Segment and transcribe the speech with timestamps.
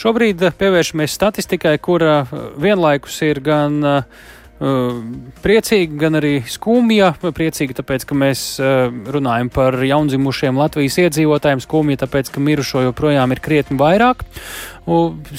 [0.00, 2.22] Šobrīd pievēršamies statistikai, kura
[2.60, 4.28] vienlaikus ir gan uh,
[4.60, 7.14] priecīga, gan arī skumja.
[7.20, 13.40] Priecīga, tāpēc, ka mēs runājam par jaundzimušiem Latvijas iedzīvotājiem, skumja, tāpēc, ka mirušo joprojām ir
[13.40, 14.26] krietni vairāk.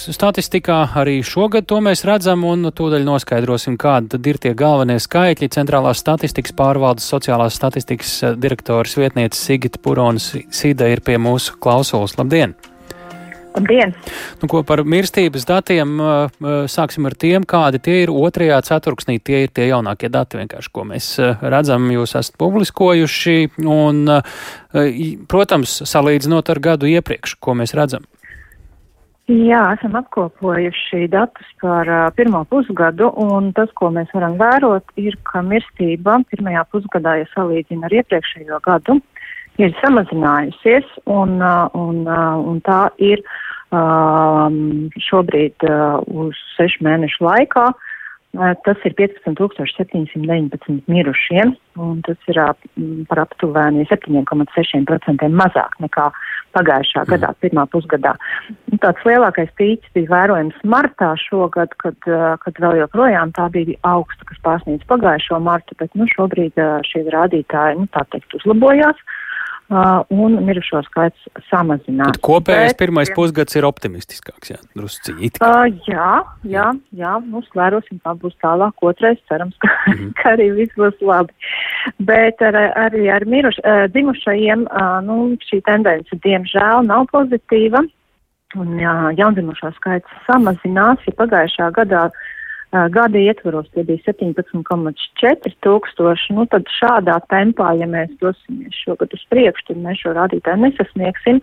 [0.02, 5.52] Statistikā arī šogad to mēs redzam, un tūdaļ noskaidrosim, kādi tad ir tie galvenie skaitļi.
[5.54, 12.18] Centrālās statistikas pārvaldes sociālās statistikas direktoras vietniece Sigita Puronas Sīda ir pie mūsu klausulas.
[12.18, 12.58] Labdien!
[13.52, 13.92] Labdien!
[14.42, 15.98] Nu, ko par mirstības datiem
[16.72, 19.18] sāksim ar tiem, kādi tie ir otrajā ceturksnī.
[19.20, 23.38] Tie ir tie jaunākie dati, vienkārši, ko mēs redzam, jūs esat publiskojuši.
[23.68, 24.06] Un,
[25.32, 28.08] protams, salīdzinot ar gadu iepriekš, ko mēs redzam.
[29.32, 35.16] Jā, esam apkopojuši datus par uh, pirmo pusgadu, un tas, ko mēs varam vērot, ir,
[35.30, 38.98] ka mirstība pirmajā pusgadā, ja salīdzina ar iepriekšējo gadu,
[39.60, 43.24] ir samazinājusies, un, uh, un, uh, un tā ir
[43.72, 47.72] um, šobrīd uh, uz sešu mēnešu laikā.
[48.32, 51.50] Tas ir 15,719 mirušiem,
[51.84, 52.38] un tas ir
[53.10, 56.06] par aptuveni 7,6% mazāk nekā
[56.56, 57.10] pagājušā mm.
[57.10, 58.14] gadā, pirmā pusgadā.
[58.72, 62.00] Un tāds lielākais pīķis bija vērojams martā šogad, kad,
[62.46, 66.56] kad vēl joprojām tā bija augsta, kas pārsniedz pagājušo martu, bet nu, šobrīd
[66.88, 68.96] šie rādītāji, nu, tā teikt, uzlabojās.
[68.96, 69.20] Uh,
[69.72, 72.16] un mirušo skaits samazinās.
[72.16, 75.32] Tad kopējais Bet, pirmais pusgads ir optimistiskāks, jā, drusciņi.
[75.40, 76.10] Uh, jā,
[76.48, 80.12] jā, jā, nu, vērosim, kā būs tālāk, otrais, cerams, ka, mm -hmm.
[80.20, 81.34] ka arī viss būs labi.
[82.00, 82.56] Bet ar,
[82.88, 83.62] arī ar miruš,
[83.96, 84.68] dzimušajiem,
[85.08, 87.86] nu, šī tendence, diemžēl, nav pozitīva,
[88.56, 92.31] un jā, jaundzimušo skaits samazinās, ja pagājušā gadā uh,
[92.72, 96.34] gada ietvaros tie bija 17,4 tūkstoši.
[96.38, 101.38] Nu, tad šādā tempā, ja mēs dosimies šogad uz priekšu, tad mēs šo rādītāju nesasniegsim,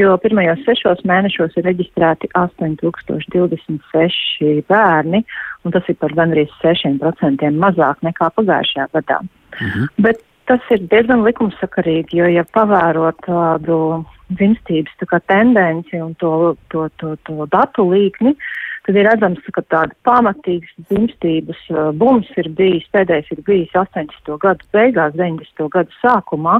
[0.00, 5.20] jo pirmajos sešos mēnešos ir reģistrēti 8026 bērni,
[5.64, 9.18] un tas ir par gandrīz 6% mazāk nekā pagājušajā gadā.
[9.60, 9.82] Mhm.
[10.00, 10.16] Bet
[10.48, 13.76] tas ir diezgan likumsakarīgi, jo, ja pavērot tādu
[14.32, 18.40] dzimstības tā tendenci un to, to, to, to datu līkni, uh,
[18.86, 24.32] tad ir redzams, ka tāda pamatīgas dzimstības uh, bums ir bijis, pēdējais ir bijis 80.
[24.42, 25.68] gadu beigās, 90.
[25.74, 26.58] gadu sākumā,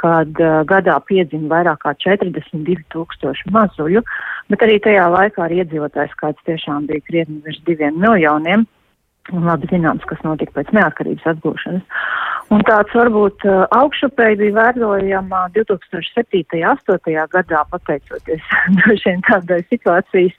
[0.00, 4.04] kad uh, gadā piedzima vairāk kā 42 tūkstoši mazuļu,
[4.52, 8.66] bet arī tajā laikā arī iedzīvotājs skaits tiešām bija krietni virs diviem miljoniem.
[9.34, 11.82] Un labi zināms, kas notika pēc neatkarības atgūšanas.
[12.54, 13.42] Un tāds varbūt
[13.74, 16.44] augšupēji bija vērojama 2007.
[16.62, 17.16] un 2008.
[17.32, 18.52] gadā, pateicoties
[19.04, 20.36] vien tādai situācijas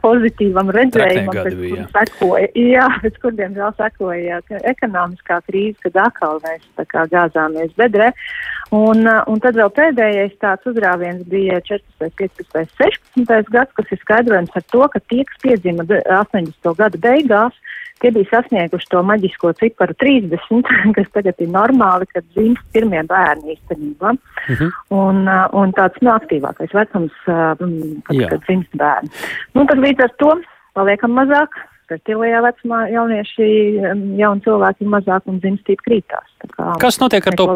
[0.00, 4.38] pozitīvam redzējumam, pēc kur sekoja, jā, pēc kur diemžēl sekoja
[4.70, 8.12] ekonomiskā krīze, kad atkal mēs tā kā gāzāmies bedrē.
[8.70, 14.54] Un, un tad vēl pēdējais tāds uzrāviens bija 14, 15, 16 gads, kas ir skaidrojams
[14.54, 16.70] ar to, ka tie, kas piedzima 80.
[16.78, 17.58] gada beigās,
[18.00, 23.56] Tie bija sasnieguši to maģisko ciparu 30, kas tagad ir normāli, kad dzimst pirmie bērni
[23.56, 24.14] īstenībā.
[24.14, 24.60] Uh mhm.
[24.60, 24.70] -huh.
[25.00, 27.56] un, uh, un tāds nu, aktīvākais vecums, uh,
[28.04, 28.28] kad, Jā.
[28.28, 29.10] kad dzimst bērni.
[29.54, 30.32] Nu, tad līdz ar to
[30.74, 31.56] paliekam mazāk,
[31.90, 33.48] fertilajā vecumā jaunieši,
[34.20, 36.28] jauni cilvēki ir mazāk un dzimstība krītās.
[36.82, 37.48] Kas notiek ar to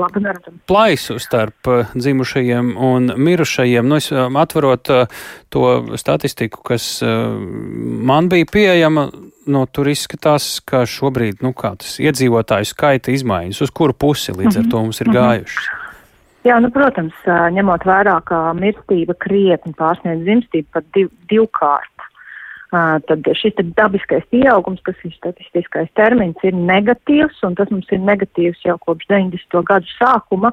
[0.70, 3.86] plaisu starp uh, dzimušajiem un mirušajiem?
[3.88, 5.22] Nu, es um, atverot uh,
[5.54, 9.06] to statistiku, kas man bija pieejama,
[9.46, 14.62] nu, tur izskatās, ka šobrīd, nu, kā tas iedzīvotāju skaita izmaiņas, uz kuru pusi līdz
[14.62, 15.18] ar to mums ir mhm.
[15.18, 15.72] gājušas.
[16.44, 21.93] Jā, nu, protams, ņemot vērā, ka mirstība krietni pārsniedz dzimstību pat div, divkārt
[23.08, 28.64] tad šis dabiskais pieaugums, kas ir statistiskais termins, ir negatīvs, un tas mums ir negatīvs
[28.66, 29.62] jau kopš 90.
[29.68, 30.52] gadu sākuma.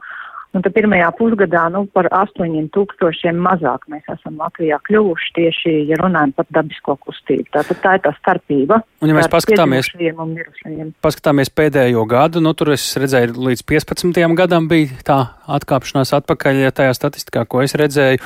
[0.52, 6.34] Un tad pirmajā pusgadā nu, par 8000 mazāk mēs esam Latvijā kļuvuši tieši, ja runājam
[6.36, 7.46] par dabisko kustību.
[7.54, 8.82] Tātad tā ir tā starpība.
[9.00, 9.88] Un ja mēs paskatāmies,
[11.00, 14.20] paskatāmies pēdējo gadu, nu tur es redzēju līdz 15.
[14.42, 15.18] gadam bija tā
[15.56, 18.20] atkāpšanās atpakaļ, ja tajā statistikā, ko es redzēju,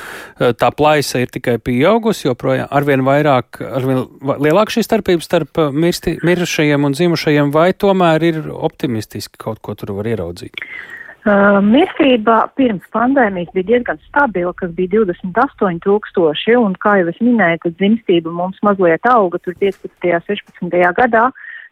[0.57, 4.01] tā plaisa ir tikai pieaugusi, joprojām arvien vairāk, arvien
[4.41, 9.93] lielāk šī starpība starp mirsti, mirušajiem un dzimušajiem, vai tomēr ir optimistiski kaut ko tur
[10.01, 10.65] var ieraudzīt?
[11.25, 17.17] Uh, mirstība pirms pandēmijas bija diezgan stabila, kas bija 28 tūkstoši, un kā jau es
[17.17, 19.89] minēju, tad dzimstība mums mazliet auga tur 15.
[20.05, 20.77] un 16.
[20.99, 21.23] gadā,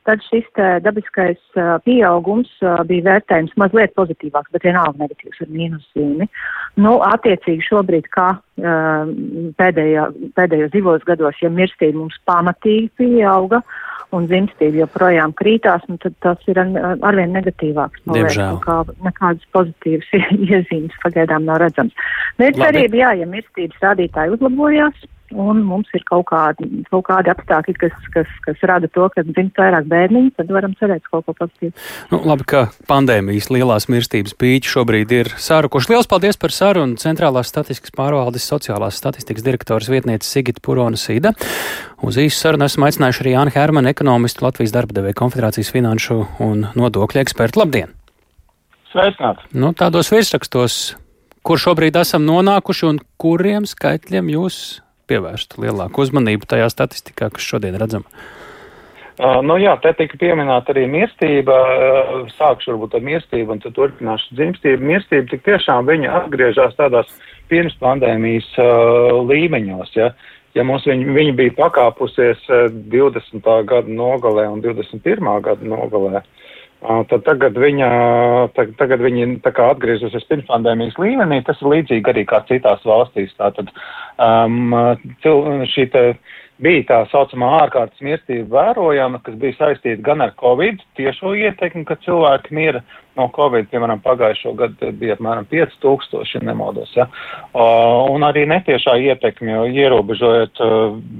[0.10, 0.50] tad šis
[0.82, 6.32] dabiskais uh, pieaugums uh, bija vērtējums mazliet pozitīvāks, bet vienalga negatīvs ar mīnuszīmi.
[6.82, 9.16] Nu, attiecīgi šobrīd, kā uh,
[9.62, 15.98] pēdējā, pēdējos divos gados, ja mirstība mums pamatīgi pieauga, uh, un dzimstība joprojām krītās, nu,
[16.02, 18.04] tad tas ir arvien negatīvāks.
[18.14, 18.60] Diemžēl.
[18.64, 20.14] Kā, nekādas pozitīvas
[20.54, 21.98] iezīmes pagaidām nav redzams.
[22.42, 25.06] Bet cerība, jā, ja mirstības rādītāji uzlabojās,
[25.40, 29.60] un mums ir kaut kādi, kaut kādi apstākļi, kas, kas, kas rada to, ka dzimst
[29.60, 31.74] vairāk bērniņu, tad varam cerēt kaut ko pozitīvu.
[32.14, 35.94] Nu, labi, ka pandēmijas lielās mirstības pīķi šobrīd ir sārukuši.
[35.94, 41.34] Liels paldies par sarunu Centrālās statistikas pārvaldes sociālās statistikas direktoras vietniece Sigita Purona Sīda.
[42.04, 46.68] Uz īsu sarunu esmu aicinājuši arī Jāni Hermanu, ekonomistu Latvijas darba devēja konfederācijas finanšu un
[46.78, 47.64] nodokļu ekspertu.
[47.64, 47.94] Labdien!
[48.94, 49.48] Sveicināti!
[49.58, 50.80] Nu, tādos virsrakstos,
[51.42, 54.60] kur šobrīd esam nonākuši un kuriem skaitļiem jūs
[55.14, 58.10] pievērstu lielāku uzmanību tajā statistikā, kas šodien redzama?
[59.14, 63.76] Uh, nu jā, te tika pieminēta arī mirstība, uh, sākšu varbūt ar mirstību un tad
[63.78, 64.88] turpināšu dzimstību.
[64.90, 67.12] Mirstība tik tiešām viņa atgriežas tādās
[67.52, 70.10] pirms pandēmijas uh, līmeņos, ja,
[70.58, 72.42] ja mums viņa, viņa bija pakāpusies
[72.90, 73.52] 20.
[73.70, 75.30] gada nogalē un 21.
[75.46, 76.24] gada nogalē.
[76.84, 77.90] Tad tagad viņa,
[78.58, 79.04] tag, tagad
[79.56, 83.32] kā atgriezusies pirms pandēmijas līmenī, tas ir līdzīgi arī kā citās valstīs.
[83.40, 83.72] Tātad
[84.20, 84.74] um,
[85.24, 85.88] cil, šī
[86.62, 91.98] bija tā saucamā ārkārtas mirstība vērojama, kas bija saistīta gan ar Covid tiešo ietekmi, ka
[92.06, 92.84] cilvēki mira
[93.18, 97.06] no Covid, piemēram, pagājušo gadu bija apmēram 5000, ja nemaldos, ja,
[98.10, 100.64] un arī netiešā ietekme, jo ierobežojot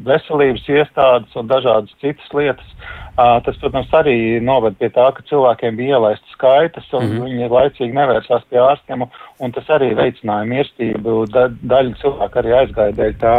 [0.08, 2.74] veselības iestādes un dažādas citas lietas,
[3.16, 7.30] tas, protams, arī noved pie tā, ka cilvēkiem bija ielaistas skaitas un mm -hmm.
[7.30, 9.06] viņi laicīgi nevērsās pie ārstiem,
[9.40, 13.38] un tas arī veicināja mirstību, da, daļa cilvēku arī aizgāja dēļ tā.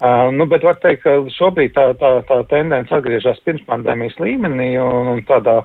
[0.00, 4.70] Uh, nu, bet var teikt, ka šobrīd tā, tā, tā tendence atgriežas pirms pandēmijas līmenī
[4.80, 5.58] un, un tādā,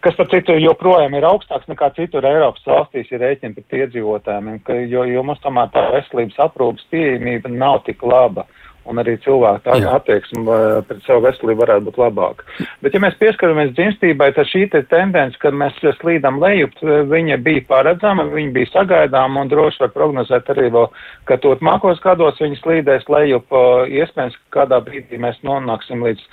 [0.00, 4.54] kas par citu joprojām ir augstāks nekā citur Eiropas valstīs ir rēķini pret iedzīvotājiem,
[4.88, 8.46] jo, jo mums tomēr tā veselības aprūpas pieejamība nav tik laba.
[8.84, 10.56] Uh, un arī cilvēku attieksme
[10.88, 12.46] pret savu veselību varētu būt labāka.
[12.84, 16.76] Bet, ja mēs pieskaramies dzimstībai, tad šī te tendence, kad mēs slīdam lejup,
[17.10, 20.90] viņa bija paredzama, viņa bija sagaidāma un droši var prognozēt arī vēl,
[21.28, 23.56] ka turpmākos gados viņa slīdēs lejup,
[24.00, 26.26] iespējams, ka kādā brīdī mēs nonāksim līdz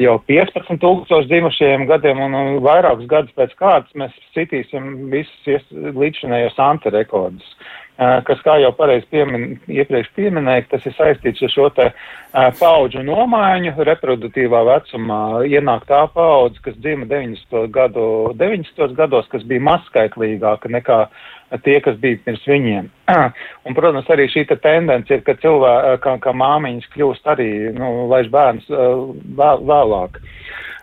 [0.00, 6.56] jau 15 tūkstoši dzimušajiem gadiem un, un vairākus gadus pēc kārtas mēs citīsim visus līdzinējos
[6.64, 7.56] antirekordus.
[8.00, 11.90] Kas, kā jau pareizi piemin, iepriekš pieminēja, tas ir saistīts ar šo te
[12.58, 17.68] paudžu nomaiņu, reproduktīvā vecumā ienāk tā paudze, kas dzima 90.
[17.74, 18.06] Gadu,
[18.40, 18.96] 90.
[18.96, 20.98] gados, kas bija mazskaitlīgāka nekā
[21.66, 22.88] tie, kas bija pirms viņiem.
[23.66, 27.92] Un, protams, arī šī te tendence ir, ka cilvēki, kā, kā māmiņas kļūst arī, nu,
[28.12, 30.21] laiž bērns vēl, vēlāk.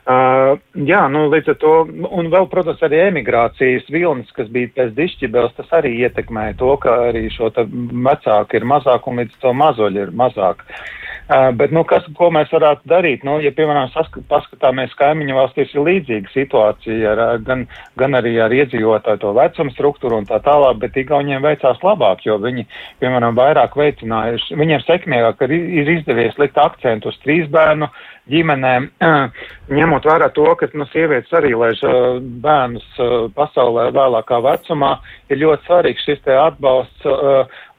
[0.10, 0.56] Uh,
[0.90, 1.74] jā, nu, līdz ar to,
[2.18, 6.96] un vēl, protams, arī emigrācijas vilnis, kas bija pēc dišķibels, tas arī ietekmēja to, ka
[7.12, 10.66] arī šo vecāku ir mazāk un līdz to mazoļu ir mazāk.
[10.66, 13.24] Uh, bet, nu, kas, ko mēs varētu darīt?
[13.28, 13.92] Nu, ja, piemēram,
[14.32, 17.66] paskatāmies kaimiņu valstīs, ir līdzīga situācija ar, gan,
[18.00, 22.40] gan arī ar iedzīvotāju to vecumu struktūru un tā tālāk, bet Igauniem veicās labāk, jo
[22.42, 22.66] viņi,
[23.04, 27.92] piemēram, vairāk veicinājuši, viņiem sekmīgāk ir izdevies likt akcentu uz trīs bērnu
[28.30, 28.88] ģimenēm,
[29.74, 31.82] ņemot vērā to, ka nu, sievietes arī laiž
[32.44, 32.86] bērnus
[33.38, 34.96] pasaulē vēlākā vecumā,
[35.30, 37.08] ir ļoti svarīgs šis te atbalsts,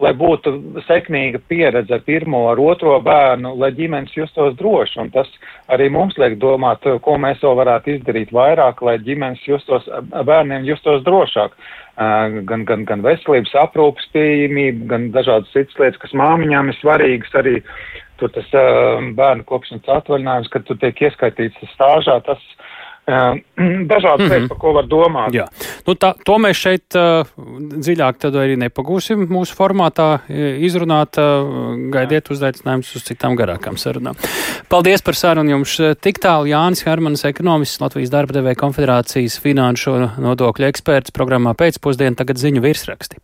[0.01, 0.55] lai būtu
[0.89, 4.99] sekmīga pieredze ar pirmo, ar otro bērnu, lai ģimenes justos droši.
[5.03, 5.29] Un tas
[5.73, 11.05] arī mums liek domāt, ko mēs vēl varētu izdarīt vairāk, lai ģimenes justos, bērniem justos
[11.07, 11.57] drošāk.
[12.49, 17.59] Gan, gan, gan veselības aprūpas pieejamība, gan dažādas citas lietas, kas māmiņām ir svarīgas arī
[18.21, 22.80] tur tas bērnu kopšanas atvaļinājums, kad tu tiek ieskaitīts stāžā, tas uh,
[23.91, 24.49] dažādas lietas, mm -hmm.
[24.49, 25.35] par ko var domāt.
[25.35, 25.47] Jā,
[25.87, 27.27] nu tā, to mēs šeit uh,
[27.87, 30.21] dziļāk arī nepagūsim mūsu formātā
[30.59, 34.17] izrunāt, uh, gaidiet uzaicinājumus uz citām garākām sarunām.
[34.69, 40.67] Paldies par sarunu jums tik tālu Jānis Hermanis, ekonomists, Latvijas darba devēja konfederācijas finanšu nodokļu
[40.67, 43.17] eksperts programmā pēcpusdienu, tagad ziņu virsraksti.